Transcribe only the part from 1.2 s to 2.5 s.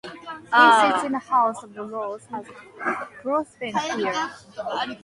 House of Lords as